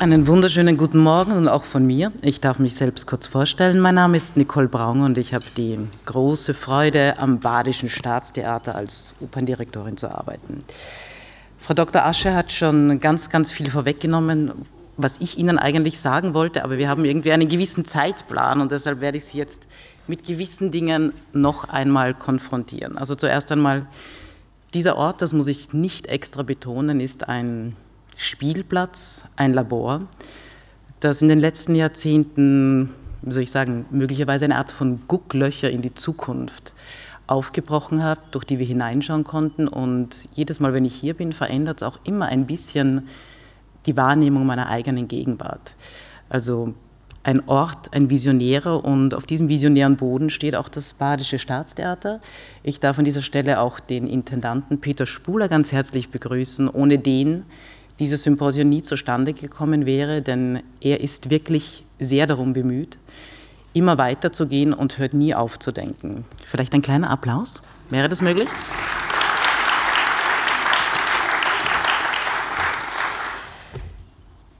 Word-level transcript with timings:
Einen 0.00 0.28
wunderschönen 0.28 0.76
guten 0.76 0.98
Morgen 0.98 1.32
und 1.32 1.48
auch 1.48 1.64
von 1.64 1.84
mir. 1.84 2.12
Ich 2.22 2.40
darf 2.40 2.60
mich 2.60 2.76
selbst 2.76 3.08
kurz 3.08 3.26
vorstellen. 3.26 3.80
Mein 3.80 3.96
Name 3.96 4.16
ist 4.16 4.36
Nicole 4.36 4.68
Braun 4.68 5.00
und 5.00 5.18
ich 5.18 5.34
habe 5.34 5.44
die 5.56 5.76
große 6.04 6.54
Freude, 6.54 7.18
am 7.18 7.40
Badischen 7.40 7.88
Staatstheater 7.88 8.76
als 8.76 9.14
Operndirektorin 9.20 9.96
zu 9.96 10.08
arbeiten. 10.08 10.62
Frau 11.58 11.74
Dr. 11.74 12.06
Asche 12.06 12.32
hat 12.32 12.52
schon 12.52 13.00
ganz, 13.00 13.28
ganz 13.28 13.50
viel 13.50 13.68
vorweggenommen, 13.68 14.52
was 14.96 15.20
ich 15.20 15.36
Ihnen 15.36 15.58
eigentlich 15.58 15.98
sagen 15.98 16.32
wollte, 16.32 16.62
aber 16.62 16.78
wir 16.78 16.88
haben 16.88 17.04
irgendwie 17.04 17.32
einen 17.32 17.48
gewissen 17.48 17.84
Zeitplan 17.84 18.60
und 18.60 18.70
deshalb 18.70 19.00
werde 19.00 19.18
ich 19.18 19.24
Sie 19.24 19.38
jetzt 19.38 19.66
mit 20.06 20.24
gewissen 20.24 20.70
Dingen 20.70 21.12
noch 21.32 21.68
einmal 21.70 22.14
konfrontieren. 22.14 22.96
Also 22.96 23.16
zuerst 23.16 23.50
einmal, 23.50 23.86
dieser 24.74 24.96
Ort, 24.96 25.22
das 25.22 25.32
muss 25.32 25.48
ich 25.48 25.72
nicht 25.72 26.06
extra 26.06 26.44
betonen, 26.44 27.00
ist 27.00 27.28
ein 27.28 27.74
Spielplatz, 28.20 29.26
ein 29.36 29.54
Labor, 29.54 30.00
das 30.98 31.22
in 31.22 31.28
den 31.28 31.38
letzten 31.38 31.76
Jahrzehnten, 31.76 32.92
wie 33.22 33.32
soll 33.32 33.44
ich 33.44 33.52
sagen, 33.52 33.86
möglicherweise 33.90 34.44
eine 34.44 34.56
Art 34.56 34.72
von 34.72 35.02
Gucklöcher 35.06 35.70
in 35.70 35.82
die 35.82 35.94
Zukunft 35.94 36.74
aufgebrochen 37.28 38.02
hat, 38.02 38.18
durch 38.32 38.44
die 38.44 38.58
wir 38.58 38.66
hineinschauen 38.66 39.22
konnten. 39.22 39.68
Und 39.68 40.28
jedes 40.34 40.58
Mal, 40.58 40.74
wenn 40.74 40.84
ich 40.84 40.96
hier 40.96 41.14
bin, 41.14 41.32
verändert 41.32 41.80
es 41.80 41.86
auch 41.86 42.00
immer 42.02 42.26
ein 42.26 42.46
bisschen 42.48 43.06
die 43.86 43.96
Wahrnehmung 43.96 44.44
meiner 44.44 44.68
eigenen 44.68 45.06
Gegenwart. 45.06 45.76
Also 46.28 46.74
ein 47.22 47.48
Ort, 47.48 47.94
ein 47.94 48.10
Visionärer 48.10 48.84
und 48.84 49.14
auf 49.14 49.26
diesem 49.26 49.48
visionären 49.48 49.96
Boden 49.96 50.28
steht 50.30 50.56
auch 50.56 50.68
das 50.68 50.92
Badische 50.92 51.38
Staatstheater. 51.38 52.20
Ich 52.64 52.80
darf 52.80 52.98
an 52.98 53.04
dieser 53.04 53.22
Stelle 53.22 53.60
auch 53.60 53.78
den 53.78 54.08
Intendanten 54.08 54.80
Peter 54.80 55.06
Spuler 55.06 55.46
ganz 55.46 55.70
herzlich 55.70 56.08
begrüßen, 56.08 56.68
ohne 56.68 56.98
den 56.98 57.44
dieses 57.98 58.22
Symposium 58.22 58.68
nie 58.68 58.82
zustande 58.82 59.32
gekommen 59.32 59.86
wäre, 59.86 60.22
denn 60.22 60.62
er 60.80 61.00
ist 61.00 61.30
wirklich 61.30 61.84
sehr 61.98 62.26
darum 62.26 62.52
bemüht, 62.52 62.98
immer 63.72 63.98
weiterzugehen 63.98 64.72
und 64.72 64.98
hört 64.98 65.14
nie 65.14 65.34
auf 65.34 65.58
zu 65.58 65.72
denken. 65.72 66.24
Vielleicht 66.46 66.74
ein 66.74 66.82
kleiner 66.82 67.10
Applaus? 67.10 67.60
Wäre 67.90 68.08
das 68.08 68.22
möglich? 68.22 68.48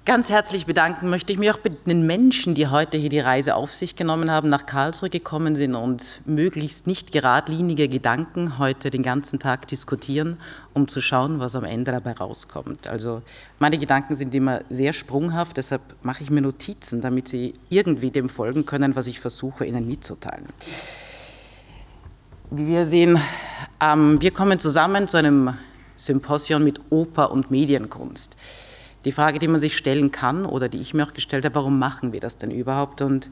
Ganz 0.09 0.31
herzlich 0.31 0.65
bedanken 0.65 1.11
möchte 1.11 1.35
ich 1.35 1.39
mich 1.39 1.51
auch 1.51 1.59
bei 1.59 1.69
den 1.69 2.07
Menschen, 2.07 2.55
die 2.55 2.69
heute 2.69 2.97
hier 2.97 3.11
die 3.11 3.21
Reise 3.21 3.55
auf 3.55 3.75
sich 3.75 3.95
genommen 3.95 4.31
haben, 4.31 4.49
nach 4.49 4.65
Karlsruhe 4.65 5.11
gekommen 5.11 5.55
sind 5.55 5.75
und 5.75 6.23
möglichst 6.25 6.87
nicht 6.87 7.13
geradlinige 7.13 7.91
Gedanken 7.91 8.59
heute 8.59 8.89
den 8.89 9.03
ganzen 9.03 9.39
Tag 9.39 9.69
diskutieren, 9.69 10.39
um 10.73 10.89
zu 10.89 11.03
schauen, 11.03 11.41
was 11.41 11.55
am 11.55 11.65
Ende 11.65 11.93
dabei 11.93 12.13
rauskommt. 12.13 12.89
Also 12.89 13.21
meine 13.59 13.77
Gedanken 13.77 14.17
sind 14.17 14.35
immer 14.35 14.63
sehr 14.71 14.95
sprunghaft, 14.95 15.59
deshalb 15.59 15.83
mache 16.01 16.23
ich 16.23 16.31
mir 16.31 16.41
Notizen, 16.41 17.03
damit 17.03 17.29
Sie 17.29 17.53
irgendwie 17.69 18.11
dem 18.11 18.31
folgen 18.31 18.65
können, 18.65 18.97
was 18.97 19.09
ich 19.09 19.21
versuche 19.21 19.67
Ihnen 19.67 19.87
mitzuteilen. 19.87 20.47
Wie 22.51 22.67
wir 22.67 22.87
sehen, 22.87 23.21
ähm, 23.79 24.23
wir 24.23 24.31
kommen 24.31 24.59
zusammen 24.59 25.07
zu 25.07 25.19
einem 25.19 25.53
Symposion 25.97 26.65
mit 26.65 26.81
Oper 26.89 27.31
und 27.31 27.51
Medienkunst. 27.51 28.39
Die 29.05 29.13
Frage, 29.13 29.39
die 29.39 29.49
man 29.49 29.61
sich 29.61 29.77
stellen 29.77 30.11
kann 30.11 30.45
oder 30.45 30.69
die 30.69 30.81
ich 30.81 30.95
mir 30.95 31.05
auch 31.05 31.15
gestellt 31.15 31.45
habe, 31.45 31.55
warum 31.55 31.79
machen 31.79 32.13
wir 32.13 32.21
das 32.21 32.37
denn 32.37 32.51
überhaupt? 32.51 33.01
Und 33.01 33.31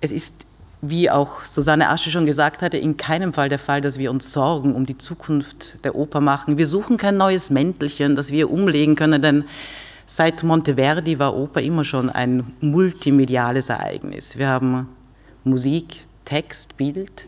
es 0.00 0.12
ist, 0.12 0.34
wie 0.82 1.10
auch 1.10 1.44
Susanne 1.44 1.88
Asche 1.88 2.10
schon 2.10 2.26
gesagt 2.26 2.62
hatte, 2.62 2.76
in 2.76 2.96
keinem 2.96 3.32
Fall 3.32 3.48
der 3.48 3.58
Fall, 3.58 3.80
dass 3.80 3.98
wir 3.98 4.10
uns 4.10 4.32
Sorgen 4.32 4.74
um 4.74 4.84
die 4.86 4.98
Zukunft 4.98 5.84
der 5.84 5.94
Oper 5.94 6.20
machen. 6.20 6.58
Wir 6.58 6.66
suchen 6.66 6.96
kein 6.96 7.16
neues 7.16 7.50
Mäntelchen, 7.50 8.14
das 8.14 8.30
wir 8.30 8.50
umlegen 8.50 8.94
können, 8.94 9.22
denn 9.22 9.44
seit 10.06 10.42
Monteverdi 10.42 11.18
war 11.18 11.34
Oper 11.34 11.62
immer 11.62 11.84
schon 11.84 12.10
ein 12.10 12.54
multimediales 12.60 13.70
Ereignis. 13.70 14.36
Wir 14.38 14.48
haben 14.48 14.88
Musik, 15.44 16.06
Text, 16.24 16.76
Bild 16.76 17.26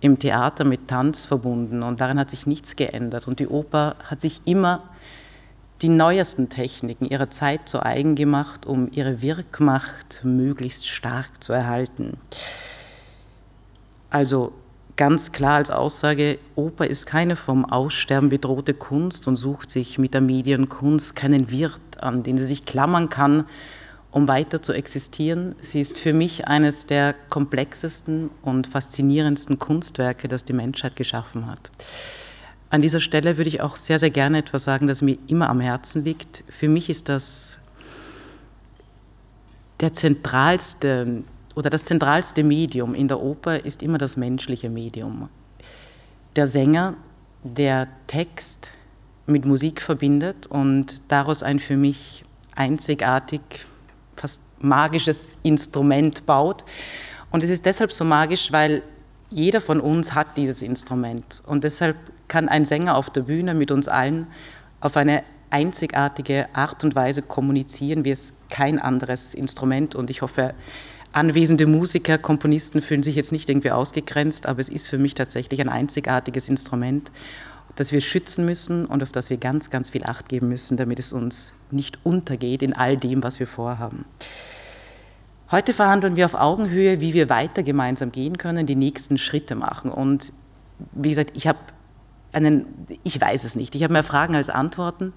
im 0.00 0.18
Theater 0.18 0.64
mit 0.64 0.88
Tanz 0.88 1.24
verbunden 1.24 1.82
und 1.82 2.00
daran 2.00 2.18
hat 2.18 2.30
sich 2.30 2.46
nichts 2.46 2.74
geändert. 2.74 3.28
Und 3.28 3.38
die 3.38 3.48
Oper 3.48 3.96
hat 4.04 4.20
sich 4.20 4.40
immer 4.46 4.82
die 5.82 5.88
neuesten 5.88 6.48
Techniken 6.48 7.06
ihrer 7.06 7.30
Zeit 7.30 7.68
zu 7.68 7.82
eigen 7.84 8.14
gemacht, 8.14 8.66
um 8.66 8.90
ihre 8.92 9.22
Wirkmacht 9.22 10.20
möglichst 10.24 10.86
stark 10.86 11.42
zu 11.42 11.52
erhalten. 11.52 12.18
Also 14.10 14.52
ganz 14.96 15.32
klar 15.32 15.54
als 15.54 15.70
Aussage, 15.70 16.38
Oper 16.56 16.86
ist 16.86 17.06
keine 17.06 17.36
vom 17.36 17.64
Aussterben 17.64 18.28
bedrohte 18.28 18.74
Kunst 18.74 19.26
und 19.26 19.36
sucht 19.36 19.70
sich 19.70 19.98
mit 19.98 20.12
der 20.12 20.20
Medienkunst 20.20 21.16
keinen 21.16 21.50
Wirt 21.50 21.80
an, 22.00 22.22
den 22.22 22.36
sie 22.36 22.46
sich 22.46 22.66
klammern 22.66 23.08
kann, 23.08 23.44
um 24.10 24.28
weiter 24.28 24.60
zu 24.60 24.74
existieren. 24.74 25.54
Sie 25.60 25.80
ist 25.80 25.98
für 25.98 26.12
mich 26.12 26.48
eines 26.48 26.86
der 26.86 27.14
komplexesten 27.30 28.28
und 28.42 28.66
faszinierendsten 28.66 29.58
Kunstwerke, 29.58 30.28
das 30.28 30.44
die 30.44 30.52
Menschheit 30.52 30.96
geschaffen 30.96 31.46
hat. 31.46 31.70
An 32.70 32.82
dieser 32.82 33.00
Stelle 33.00 33.36
würde 33.36 33.48
ich 33.48 33.60
auch 33.60 33.74
sehr, 33.74 33.98
sehr 33.98 34.10
gerne 34.10 34.38
etwas 34.38 34.62
sagen, 34.62 34.86
das 34.86 35.02
mir 35.02 35.18
immer 35.26 35.50
am 35.50 35.60
Herzen 35.60 36.04
liegt. 36.04 36.44
Für 36.48 36.68
mich 36.68 36.88
ist 36.88 37.08
das 37.08 37.58
der 39.80 39.92
zentralste 39.92 41.24
oder 41.56 41.68
das 41.68 41.84
zentralste 41.84 42.44
Medium 42.44 42.94
in 42.94 43.08
der 43.08 43.20
Oper 43.20 43.64
ist 43.64 43.82
immer 43.82 43.98
das 43.98 44.16
menschliche 44.16 44.70
Medium. 44.70 45.28
Der 46.36 46.46
Sänger, 46.46 46.94
der 47.42 47.88
Text 48.06 48.68
mit 49.26 49.46
Musik 49.46 49.82
verbindet 49.82 50.46
und 50.46 51.02
daraus 51.10 51.42
ein 51.42 51.58
für 51.58 51.76
mich 51.76 52.22
einzigartig, 52.54 53.40
fast 54.14 54.42
magisches 54.62 55.38
Instrument 55.42 56.24
baut. 56.24 56.64
Und 57.32 57.42
es 57.42 57.50
ist 57.50 57.66
deshalb 57.66 57.92
so 57.92 58.04
magisch, 58.04 58.52
weil 58.52 58.82
jeder 59.30 59.60
von 59.60 59.80
uns 59.80 60.14
hat 60.14 60.36
dieses 60.36 60.62
Instrument. 60.62 61.42
Und 61.46 61.64
deshalb 61.64 61.96
kann 62.30 62.48
ein 62.48 62.64
Sänger 62.64 62.96
auf 62.96 63.10
der 63.10 63.22
Bühne 63.22 63.52
mit 63.52 63.70
uns 63.70 63.88
allen 63.88 64.26
auf 64.80 64.96
eine 64.96 65.22
einzigartige 65.50 66.46
Art 66.54 66.84
und 66.84 66.94
Weise 66.94 67.22
kommunizieren, 67.22 68.04
wie 68.04 68.12
es 68.12 68.32
kein 68.48 68.78
anderes 68.78 69.34
Instrument. 69.34 69.94
Und 69.94 70.08
ich 70.08 70.22
hoffe, 70.22 70.54
anwesende 71.12 71.66
Musiker, 71.66 72.18
Komponisten 72.18 72.80
fühlen 72.80 73.02
sich 73.02 73.16
jetzt 73.16 73.32
nicht 73.32 73.50
irgendwie 73.50 73.72
ausgegrenzt, 73.72 74.46
aber 74.46 74.60
es 74.60 74.68
ist 74.68 74.88
für 74.88 74.96
mich 74.96 75.14
tatsächlich 75.14 75.60
ein 75.60 75.68
einzigartiges 75.68 76.48
Instrument, 76.48 77.10
das 77.76 77.92
wir 77.92 78.00
schützen 78.00 78.44
müssen 78.44 78.86
und 78.86 79.02
auf 79.02 79.10
das 79.10 79.28
wir 79.28 79.36
ganz, 79.36 79.70
ganz 79.70 79.90
viel 79.90 80.04
Acht 80.04 80.28
geben 80.28 80.48
müssen, 80.48 80.76
damit 80.76 80.98
es 80.98 81.12
uns 81.12 81.52
nicht 81.70 81.98
untergeht 82.04 82.62
in 82.62 82.72
all 82.72 82.96
dem, 82.96 83.22
was 83.22 83.40
wir 83.40 83.46
vorhaben. 83.46 84.04
Heute 85.50 85.74
verhandeln 85.74 86.14
wir 86.14 86.26
auf 86.26 86.34
Augenhöhe, 86.34 87.00
wie 87.00 87.12
wir 87.12 87.28
weiter 87.28 87.64
gemeinsam 87.64 88.12
gehen 88.12 88.38
können, 88.38 88.66
die 88.66 88.76
nächsten 88.76 89.18
Schritte 89.18 89.56
machen. 89.56 89.90
Und 89.90 90.32
wie 90.92 91.08
gesagt, 91.08 91.32
ich 91.34 91.48
habe 91.48 91.58
einen, 92.32 92.66
ich 93.02 93.20
weiß 93.20 93.44
es 93.44 93.56
nicht. 93.56 93.74
Ich 93.74 93.82
habe 93.82 93.92
mehr 93.92 94.04
Fragen 94.04 94.34
als 94.34 94.48
Antworten. 94.48 95.12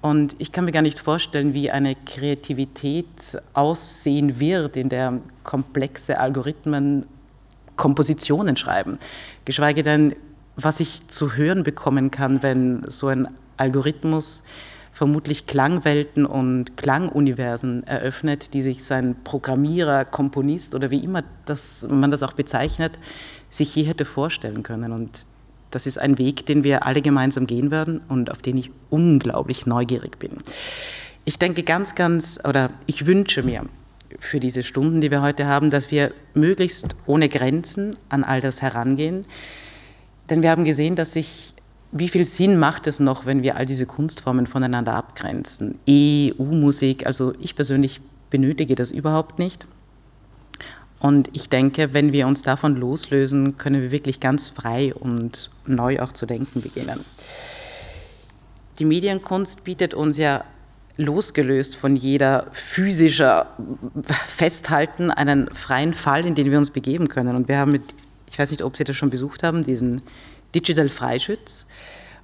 Und 0.00 0.36
ich 0.38 0.52
kann 0.52 0.66
mir 0.66 0.72
gar 0.72 0.82
nicht 0.82 0.98
vorstellen, 0.98 1.54
wie 1.54 1.70
eine 1.70 1.94
Kreativität 1.94 3.40
aussehen 3.54 4.38
wird, 4.38 4.76
in 4.76 4.90
der 4.90 5.20
komplexe 5.44 6.20
Algorithmen 6.20 7.06
Kompositionen 7.76 8.56
schreiben. 8.56 8.98
Geschweige 9.44 9.82
denn, 9.82 10.14
was 10.56 10.80
ich 10.80 11.08
zu 11.08 11.36
hören 11.36 11.62
bekommen 11.62 12.10
kann, 12.10 12.42
wenn 12.42 12.82
so 12.86 13.08
ein 13.08 13.28
Algorithmus 13.56 14.44
vermutlich 14.92 15.46
Klangwelten 15.46 16.24
und 16.24 16.76
Klanguniversen 16.76 17.84
eröffnet, 17.84 18.54
die 18.54 18.62
sich 18.62 18.84
sein 18.84 19.16
Programmierer, 19.24 20.04
Komponist 20.04 20.74
oder 20.74 20.90
wie 20.90 21.02
immer 21.02 21.24
das, 21.46 21.84
man 21.90 22.12
das 22.12 22.22
auch 22.22 22.34
bezeichnet, 22.34 22.98
sich 23.50 23.74
je 23.74 23.82
hätte 23.82 24.04
vorstellen 24.04 24.62
können. 24.62 24.92
Und 24.92 25.26
das 25.74 25.86
ist 25.86 25.98
ein 25.98 26.18
Weg, 26.18 26.46
den 26.46 26.64
wir 26.64 26.86
alle 26.86 27.02
gemeinsam 27.02 27.46
gehen 27.46 27.70
werden 27.70 28.00
und 28.08 28.30
auf 28.30 28.42
den 28.42 28.56
ich 28.56 28.70
unglaublich 28.90 29.66
neugierig 29.66 30.18
bin. 30.18 30.32
Ich 31.24 31.38
denke 31.38 31.62
ganz, 31.62 31.94
ganz, 31.94 32.38
oder 32.44 32.70
ich 32.86 33.06
wünsche 33.06 33.42
mir 33.42 33.64
für 34.20 34.40
diese 34.40 34.62
Stunden, 34.62 35.00
die 35.00 35.10
wir 35.10 35.22
heute 35.22 35.46
haben, 35.46 35.70
dass 35.70 35.90
wir 35.90 36.12
möglichst 36.34 36.94
ohne 37.06 37.28
Grenzen 37.28 37.96
an 38.08 38.24
all 38.24 38.40
das 38.40 38.62
herangehen. 38.62 39.24
Denn 40.30 40.42
wir 40.42 40.50
haben 40.50 40.64
gesehen, 40.64 40.94
dass 40.94 41.12
sich, 41.14 41.54
wie 41.92 42.08
viel 42.08 42.24
Sinn 42.24 42.58
macht 42.58 42.86
es 42.86 43.00
noch, 43.00 43.26
wenn 43.26 43.42
wir 43.42 43.56
all 43.56 43.66
diese 43.66 43.86
Kunstformen 43.86 44.46
voneinander 44.46 44.94
abgrenzen? 44.94 45.78
EU-Musik, 45.88 47.06
also 47.06 47.34
ich 47.40 47.54
persönlich 47.54 48.00
benötige 48.30 48.74
das 48.74 48.90
überhaupt 48.90 49.38
nicht. 49.38 49.66
Und 51.04 51.28
ich 51.34 51.50
denke, 51.50 51.92
wenn 51.92 52.14
wir 52.14 52.26
uns 52.26 52.44
davon 52.44 52.76
loslösen, 52.76 53.58
können 53.58 53.82
wir 53.82 53.90
wirklich 53.90 54.20
ganz 54.20 54.48
frei 54.48 54.94
und 54.94 55.50
neu 55.66 56.00
auch 56.00 56.12
zu 56.12 56.24
denken 56.24 56.62
beginnen. 56.62 57.04
Die 58.78 58.86
Medienkunst 58.86 59.64
bietet 59.64 59.92
uns 59.92 60.16
ja 60.16 60.44
losgelöst 60.96 61.76
von 61.76 61.94
jeder 61.94 62.46
physischer 62.52 63.48
Festhalten 64.02 65.10
einen 65.10 65.54
freien 65.54 65.92
Fall, 65.92 66.24
in 66.24 66.34
den 66.34 66.50
wir 66.50 66.56
uns 66.56 66.70
begeben 66.70 67.08
können. 67.08 67.36
Und 67.36 67.48
wir 67.48 67.58
haben 67.58 67.72
mit, 67.72 67.94
ich 68.26 68.38
weiß 68.38 68.50
nicht, 68.50 68.62
ob 68.62 68.74
Sie 68.78 68.84
das 68.84 68.96
schon 68.96 69.10
besucht 69.10 69.42
haben, 69.42 69.62
diesen 69.62 70.00
Digital 70.54 70.88
Freischütz. 70.88 71.66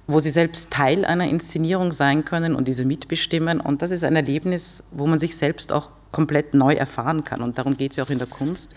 wo 0.07 0.19
sie 0.19 0.31
selbst 0.31 0.71
Teil 0.71 1.05
einer 1.05 1.29
Inszenierung 1.29 1.91
sein 1.91 2.25
können 2.25 2.55
und 2.55 2.67
diese 2.67 2.83
mitbestimmen. 2.83 3.61
Und 3.61 3.83
das 3.83 3.91
ist 3.91 4.03
ein 4.03 4.15
Erlebnis, 4.15 4.83
wo 4.89 5.05
man 5.05 5.19
sich 5.19 5.37
selbst 5.37 5.71
auch 5.71 5.91
komplett 6.11 6.53
neu 6.53 6.73
erfahren 6.73 7.23
kann. 7.23 7.41
Und 7.41 7.57
darum 7.57 7.77
geht 7.77 7.91
es 7.91 7.97
ja 7.97 8.03
auch 8.03 8.09
in 8.09 8.19
der 8.19 8.27
Kunst. 8.27 8.75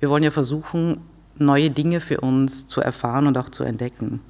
Wir 0.00 0.10
wollen 0.10 0.22
ja 0.22 0.30
versuchen, 0.30 1.00
neue 1.38 1.70
Dinge 1.70 2.00
für 2.00 2.20
uns 2.20 2.66
zu 2.66 2.80
erfahren 2.80 3.26
und 3.26 3.38
auch 3.38 3.48
zu 3.48 3.64
entdecken. 3.64 4.20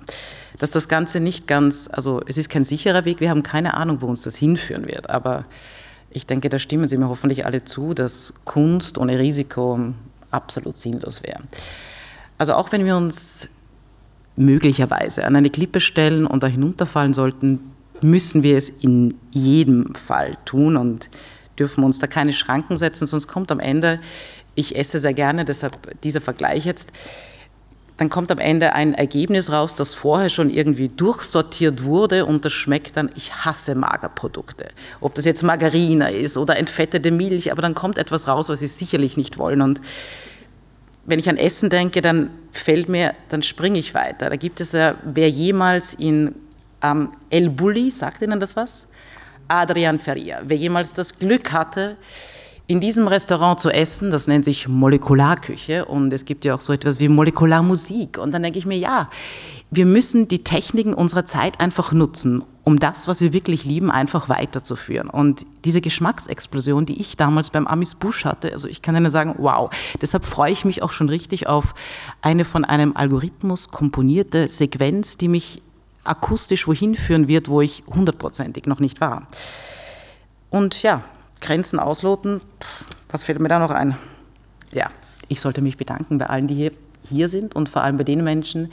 Dass 0.58 0.70
das 0.70 0.88
Ganze 0.88 1.20
nicht 1.20 1.48
ganz, 1.48 1.88
also 1.90 2.20
es 2.26 2.36
ist 2.36 2.48
kein 2.48 2.64
sicherer 2.64 3.04
Weg, 3.04 3.20
wir 3.20 3.30
haben 3.30 3.42
keine 3.42 3.74
Ahnung, 3.74 4.00
wo 4.00 4.06
uns 4.06 4.22
das 4.22 4.36
hinführen 4.36 4.86
wird, 4.86 5.10
aber 5.10 5.44
ich 6.10 6.26
denke, 6.26 6.48
da 6.48 6.58
stimmen 6.58 6.88
Sie 6.88 6.98
mir 6.98 7.08
hoffentlich 7.08 7.46
alle 7.46 7.64
zu, 7.64 7.94
dass 7.94 8.34
Kunst 8.44 8.98
ohne 8.98 9.18
Risiko 9.18 9.94
absolut 10.30 10.76
sinnlos 10.76 11.22
wäre. 11.22 11.40
Also 12.38 12.54
auch 12.54 12.70
wenn 12.70 12.84
wir 12.84 12.96
uns 12.96 13.48
möglicherweise 14.36 15.24
an 15.24 15.36
eine 15.36 15.50
Klippe 15.50 15.80
stellen 15.80 16.26
und 16.26 16.42
da 16.42 16.46
hinunterfallen 16.46 17.14
sollten, 17.14 17.60
müssen 18.02 18.42
wir 18.42 18.56
es 18.56 18.68
in 18.68 19.14
jedem 19.30 19.94
Fall 19.94 20.36
tun 20.44 20.76
und 20.76 21.08
dürfen 21.58 21.84
uns 21.84 21.98
da 21.98 22.06
keine 22.06 22.32
Schranken 22.32 22.76
setzen, 22.76 23.06
sonst 23.06 23.28
kommt 23.28 23.50
am 23.52 23.60
Ende, 23.60 24.00
ich 24.54 24.76
esse 24.76 25.00
sehr 25.00 25.14
gerne, 25.14 25.44
deshalb 25.44 26.00
dieser 26.02 26.20
Vergleich 26.20 26.64
jetzt, 26.64 26.92
dann 27.96 28.08
kommt 28.08 28.30
am 28.30 28.38
Ende 28.38 28.72
ein 28.72 28.94
Ergebnis 28.94 29.52
raus, 29.52 29.74
das 29.74 29.94
vorher 29.94 30.30
schon 30.30 30.50
irgendwie 30.50 30.88
durchsortiert 30.88 31.84
wurde 31.84 32.26
und 32.26 32.44
das 32.44 32.52
schmeckt 32.52 32.96
dann, 32.96 33.10
ich 33.14 33.44
hasse 33.44 33.74
Magerprodukte. 33.74 34.70
Ob 35.00 35.14
das 35.14 35.24
jetzt 35.24 35.42
Margarine 35.42 36.10
ist 36.10 36.36
oder 36.36 36.56
entfettete 36.56 37.10
Milch, 37.10 37.52
aber 37.52 37.62
dann 37.62 37.74
kommt 37.74 37.98
etwas 37.98 38.28
raus, 38.28 38.48
was 38.48 38.60
sie 38.60 38.66
sicherlich 38.66 39.16
nicht 39.16 39.38
wollen 39.38 39.62
und 39.62 39.80
wenn 41.04 41.18
ich 41.18 41.28
an 41.28 41.36
Essen 41.36 41.68
denke, 41.68 42.00
dann 42.00 42.30
fällt 42.52 42.88
mir, 42.88 43.14
dann 43.28 43.42
springe 43.42 43.78
ich 43.78 43.94
weiter. 43.94 44.30
Da 44.30 44.36
gibt 44.36 44.60
es 44.60 44.72
ja, 44.72 44.94
wer 45.02 45.28
jemals 45.28 45.94
in 45.94 46.34
ähm, 46.82 47.10
El 47.30 47.50
Bulli, 47.50 47.90
sagt 47.90 48.22
Ihnen 48.22 48.38
das 48.38 48.56
was? 48.56 48.86
Adrian 49.48 49.98
Feria. 49.98 50.40
Wer 50.44 50.56
jemals 50.56 50.94
das 50.94 51.18
Glück 51.18 51.52
hatte, 51.52 51.96
in 52.66 52.80
diesem 52.80 53.08
Restaurant 53.08 53.60
zu 53.60 53.70
essen, 53.70 54.10
das 54.10 54.28
nennt 54.28 54.44
sich 54.44 54.68
Molekularküche 54.68 55.84
und 55.84 56.12
es 56.12 56.24
gibt 56.24 56.44
ja 56.44 56.54
auch 56.54 56.60
so 56.60 56.72
etwas 56.72 57.00
wie 57.00 57.08
Molekularmusik. 57.08 58.18
Und 58.18 58.32
dann 58.32 58.42
denke 58.42 58.58
ich 58.58 58.66
mir, 58.66 58.78
ja, 58.78 59.10
wir 59.70 59.86
müssen 59.86 60.28
die 60.28 60.44
Techniken 60.44 60.94
unserer 60.94 61.24
Zeit 61.24 61.58
einfach 61.60 61.92
nutzen, 61.92 62.44
um 62.62 62.78
das, 62.78 63.08
was 63.08 63.20
wir 63.20 63.32
wirklich 63.32 63.64
lieben, 63.64 63.90
einfach 63.90 64.28
weiterzuführen. 64.28 65.08
Und 65.10 65.44
diese 65.64 65.80
Geschmacksexplosion, 65.80 66.86
die 66.86 67.00
ich 67.00 67.16
damals 67.16 67.50
beim 67.50 67.66
Amis 67.66 67.94
Busch 67.94 68.24
hatte, 68.24 68.52
also 68.52 68.68
ich 68.68 68.80
kann 68.80 68.96
Ihnen 68.96 69.10
sagen, 69.10 69.34
wow, 69.38 69.70
deshalb 70.00 70.24
freue 70.24 70.52
ich 70.52 70.64
mich 70.64 70.82
auch 70.82 70.92
schon 70.92 71.08
richtig 71.08 71.48
auf 71.48 71.74
eine 72.20 72.44
von 72.44 72.64
einem 72.64 72.96
Algorithmus 72.96 73.70
komponierte 73.70 74.48
Sequenz, 74.48 75.16
die 75.16 75.28
mich 75.28 75.62
akustisch 76.04 76.66
wohin 76.66 76.94
führen 76.94 77.28
wird, 77.28 77.48
wo 77.48 77.60
ich 77.60 77.84
hundertprozentig 77.92 78.66
noch 78.66 78.80
nicht 78.80 79.00
war. 79.00 79.26
Und 80.50 80.82
ja, 80.82 81.02
Grenzen 81.40 81.78
ausloten, 81.78 82.40
was 83.08 83.24
fällt 83.24 83.40
mir 83.40 83.48
da 83.48 83.58
noch 83.58 83.70
ein? 83.70 83.96
Ja, 84.72 84.88
ich 85.28 85.40
sollte 85.40 85.60
mich 85.62 85.76
bedanken 85.76 86.18
bei 86.18 86.26
allen, 86.26 86.46
die 86.46 86.54
hier, 86.54 86.72
hier 87.08 87.28
sind 87.28 87.54
und 87.54 87.68
vor 87.68 87.82
allem 87.82 87.96
bei 87.96 88.04
den 88.04 88.24
Menschen, 88.24 88.72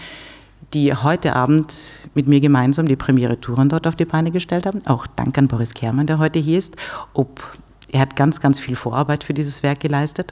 die 0.74 0.94
heute 0.94 1.36
Abend 1.36 1.74
mit 2.14 2.28
mir 2.28 2.40
gemeinsam 2.40 2.88
die 2.88 2.96
Premiere 2.96 3.40
Touren 3.40 3.70
dort 3.70 3.88
auf 3.88 3.96
die 3.96 4.06
Beine 4.06 4.32
gestellt 4.32 4.66
haben. 4.66 4.86
Auch 4.86 5.08
Dank 5.08 5.38
an 5.38 5.48
Boris 5.48 5.74
Kermann, 5.74 6.08
der 6.08 6.20
heute 6.20 6.40
hier 6.40 6.58
ist. 6.58 6.76
Ob, 7.14 7.58
er 7.92 8.02
hat 8.02 8.16
ganz, 8.16 8.40
ganz 8.40 8.60
viel 8.60 8.76
Vorarbeit 8.76 9.24
für 9.24 9.34
dieses 9.34 9.64
Werk 9.64 9.80
geleistet. 9.80 10.32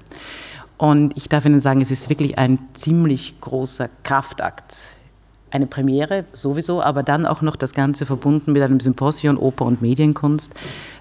Und 0.77 1.17
ich 1.17 1.27
darf 1.27 1.45
Ihnen 1.45 1.59
sagen, 1.59 1.81
es 1.81 1.89
ist 1.89 2.09
wirklich 2.09 2.37
ein 2.37 2.59
ziemlich 2.73 3.41
großer 3.41 3.89
Kraftakt. 4.03 4.75
Eine 5.49 5.65
Premiere 5.65 6.25
sowieso, 6.33 6.81
aber 6.81 7.03
dann 7.03 7.25
auch 7.25 7.41
noch 7.41 7.55
das 7.55 7.73
Ganze 7.73 8.05
verbunden 8.05 8.51
mit 8.51 8.61
einem 8.61 8.79
Symposium 8.79 9.37
Oper 9.37 9.65
und 9.65 9.81
Medienkunst. 9.81 10.53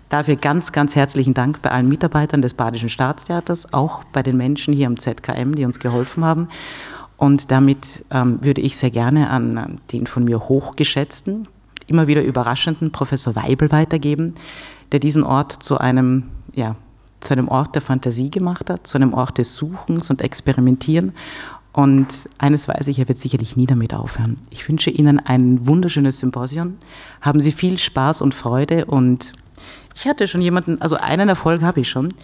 Dafür 0.08 0.36
ganz, 0.36 0.70
ganz 0.70 0.94
herzlichen 0.94 1.34
Dank 1.34 1.62
bei 1.62 1.72
allen 1.72 1.88
Mitarbeitern 1.88 2.40
des 2.40 2.54
Badischen 2.54 2.88
Staatstheaters, 2.88 3.72
auch 3.72 4.04
bei 4.12 4.22
den 4.22 4.36
Menschen 4.36 4.72
hier 4.72 4.86
am 4.86 4.98
ZKM, 4.98 5.54
die 5.56 5.64
uns 5.64 5.80
geholfen 5.80 6.24
haben. 6.24 6.48
Und 7.16 7.50
damit 7.50 8.04
ähm, 8.12 8.38
würde 8.42 8.60
ich 8.60 8.76
sehr 8.76 8.90
gerne 8.90 9.30
an 9.30 9.80
den 9.92 10.06
von 10.06 10.24
mir 10.24 10.38
hochgeschätzten, 10.38 11.48
immer 11.88 12.06
wieder 12.06 12.22
überraschenden 12.22 12.92
Professor 12.92 13.34
Weibel 13.34 13.72
weitergeben, 13.72 14.34
der 14.92 15.00
diesen 15.00 15.24
Ort 15.24 15.52
zu 15.52 15.78
einem, 15.78 16.24
ja, 16.54 16.76
zu 17.20 17.32
einem 17.32 17.48
Ort 17.48 17.74
der 17.74 17.82
Fantasie 17.82 18.30
gemacht 18.30 18.70
hat, 18.70 18.86
zu 18.86 18.96
einem 18.98 19.14
Ort 19.14 19.38
des 19.38 19.54
Suchens 19.56 20.10
und 20.10 20.20
Experimentieren. 20.20 21.12
Und 21.76 22.30
eines 22.38 22.68
weiß 22.68 22.88
ich, 22.88 23.00
er 23.00 23.06
wird 23.06 23.18
sicherlich 23.18 23.54
nie 23.54 23.66
damit 23.66 23.92
aufhören. 23.92 24.38
Ich 24.48 24.66
wünsche 24.66 24.88
Ihnen 24.88 25.18
ein 25.18 25.66
wunderschönes 25.66 26.20
Symposium. 26.20 26.78
Haben 27.20 27.38
Sie 27.38 27.52
viel 27.52 27.76
Spaß 27.76 28.22
und 28.22 28.34
Freude 28.34 28.86
und 28.86 29.34
ich 29.94 30.06
hatte 30.06 30.26
schon 30.26 30.40
jemanden, 30.40 30.80
also 30.80 30.96
einen 30.96 31.28
Erfolg 31.28 31.60
habe 31.60 31.80
ich 31.80 31.90
schon. 31.90 32.14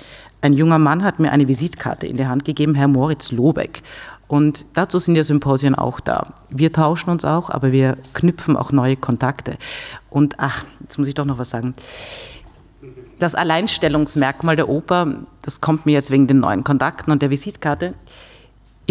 Ein 0.40 0.54
junger 0.54 0.78
Mann 0.78 1.04
hat 1.04 1.18
mir 1.18 1.32
eine 1.32 1.48
Visitkarte 1.48 2.06
in 2.06 2.16
die 2.16 2.26
Hand 2.26 2.46
gegeben, 2.46 2.74
Herr 2.74 2.88
Moritz 2.88 3.30
Lobeck. 3.30 3.82
Und 4.26 4.64
dazu 4.72 4.98
sind 4.98 5.16
ja 5.16 5.22
Symposien 5.22 5.74
auch 5.74 6.00
da. 6.00 6.32
Wir 6.48 6.72
tauschen 6.72 7.10
uns 7.10 7.26
auch, 7.26 7.50
aber 7.50 7.72
wir 7.72 7.98
knüpfen 8.14 8.56
auch 8.56 8.72
neue 8.72 8.96
Kontakte. 8.96 9.58
Und 10.08 10.36
ach, 10.38 10.64
jetzt 10.80 10.96
muss 10.96 11.08
ich 11.08 11.14
doch 11.14 11.26
noch 11.26 11.36
was 11.36 11.50
sagen. 11.50 11.74
Das 13.18 13.34
Alleinstellungsmerkmal 13.34 14.56
der 14.56 14.70
Oper, 14.70 15.26
das 15.42 15.60
kommt 15.60 15.84
mir 15.84 15.92
jetzt 15.92 16.10
wegen 16.10 16.26
den 16.26 16.40
neuen 16.40 16.64
Kontakten 16.64 17.12
und 17.12 17.20
der 17.20 17.28
Visitkarte, 17.28 17.92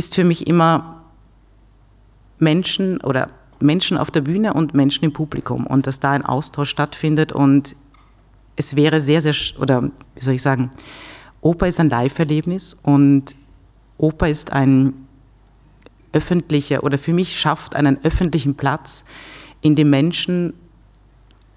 ist 0.02 0.16
für 0.16 0.24
mich 0.24 0.48
immer 0.48 1.04
Menschen 2.40 3.00
oder 3.02 3.30
Menschen 3.60 4.00
auf 4.00 4.10
der 4.10 4.22
Bühne 4.22 4.56
und 4.56 4.74
Menschen 4.74 5.06
im 5.06 5.14
Publikum 5.14 5.68
und 5.68 5.86
dass 5.86 6.00
da 6.00 6.10
ein 6.14 6.26
Austausch 6.26 6.72
stattfindet 6.72 7.32
und 7.32 7.76
es 8.56 8.76
wäre 8.76 9.00
sehr, 9.00 9.22
sehr, 9.22 9.36
oder 9.60 9.84
wie 10.16 10.22
soll 10.24 10.34
ich 10.34 10.42
sagen, 10.42 10.72
Oper 11.42 11.68
ist 11.68 11.80
ein 11.80 11.90
Live-Erlebnis 11.90 12.74
und 12.82 13.36
Oper 14.00 14.28
ist 14.28 14.52
ein 14.52 14.94
öffentliche 16.14 16.82
oder 16.82 16.98
für 16.98 17.14
mich 17.14 17.40
schafft 17.40 17.76
einen 17.76 18.04
öffentlichen 18.04 18.56
Platz, 18.56 19.06
in 19.62 19.76
dem 19.76 19.92
Menschen 19.92 20.54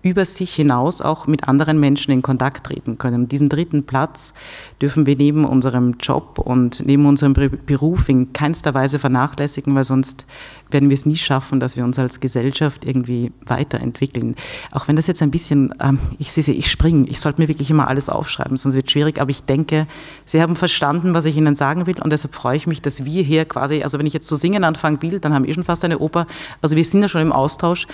über 0.04 0.26
sich 0.26 0.54
hinaus 0.54 1.00
auch 1.00 1.26
mit 1.26 1.48
anderen 1.48 1.80
Menschen 1.80 2.12
in 2.12 2.20
Kontakt 2.20 2.66
treten 2.66 2.98
können. 2.98 3.26
Diesen 3.26 3.48
dritten 3.48 3.84
Platz 3.84 4.34
dürfen 4.80 5.06
wir 5.06 5.16
neben 5.16 5.46
unserem 5.46 5.96
Job 5.98 6.38
und 6.38 6.84
neben 6.84 7.06
unserem 7.06 7.32
Beruf 7.32 8.10
in 8.10 8.34
keinster 8.34 8.74
Weise 8.74 8.98
vernachlässigen, 8.98 9.74
weil 9.74 9.84
sonst 9.84 10.26
werden 10.70 10.90
wir 10.90 10.94
es 10.94 11.06
nie 11.06 11.16
schaffen, 11.16 11.58
dass 11.58 11.76
wir 11.78 11.84
uns 11.84 11.98
als 11.98 12.20
Gesellschaft 12.20 12.84
irgendwie 12.84 13.32
weiterentwickeln. 13.46 14.36
Auch 14.72 14.88
wenn 14.88 14.96
das 14.96 15.06
jetzt 15.06 15.22
ein 15.22 15.30
bisschen, 15.30 15.72
ähm, 15.80 15.98
ich 16.18 16.32
sehe, 16.32 16.52
ich 16.52 16.70
springe, 16.70 17.08
ich 17.08 17.18
sollte 17.20 17.40
mir 17.40 17.48
wirklich 17.48 17.70
immer 17.70 17.88
alles 17.88 18.10
aufschreiben, 18.10 18.58
sonst 18.58 18.74
wird 18.74 18.86
es 18.86 18.92
schwierig, 18.92 19.20
aber 19.20 19.30
ich 19.30 19.44
denke, 19.44 19.86
Sie 20.26 20.42
haben 20.42 20.54
verstanden, 20.54 21.14
was 21.14 21.24
ich 21.24 21.36
Ihnen 21.36 21.54
sagen 21.54 21.86
will 21.86 21.96
und 22.02 22.12
deshalb 22.12 22.34
freue 22.34 22.56
ich 22.56 22.66
mich, 22.66 22.82
dass 22.82 23.06
wir 23.06 23.22
hier 23.22 23.46
quasi, 23.46 23.82
also 23.82 23.98
wenn 23.98 24.06
ich 24.06 24.12
jetzt 24.12 24.26
zu 24.26 24.36
singen 24.36 24.64
anfange, 24.64 24.98
Bild, 24.98 25.24
dann 25.24 25.32
haben 25.32 25.46
wir 25.46 25.54
schon 25.54 25.64
fast 25.64 25.84
eine 25.84 25.98
Oper, 25.98 26.26
also 26.60 26.76
wir 26.76 26.84
sind 26.84 27.00
ja 27.00 27.08
schon 27.08 27.22
im 27.22 27.32
Austausch 27.32 27.86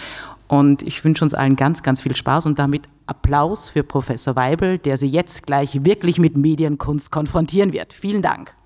und 0.50 0.82
ich 0.82 1.04
wünsche 1.04 1.22
uns 1.22 1.32
allen 1.32 1.54
ganz, 1.54 1.80
ganz 1.82 2.02
viel 2.02 2.16
Spaß 2.16 2.46
und 2.46 2.58
damit 2.58 2.88
Applaus 3.06 3.68
für 3.68 3.84
Professor 3.84 4.34
Weibel, 4.34 4.78
der 4.78 4.96
Sie 4.96 5.06
jetzt 5.06 5.46
gleich 5.46 5.84
wirklich 5.84 6.18
mit 6.18 6.36
Medienkunst 6.36 7.12
konfrontieren 7.12 7.72
wird. 7.72 7.92
Vielen 7.92 8.20
Dank. 8.20 8.56